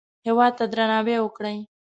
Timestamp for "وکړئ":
1.21-1.57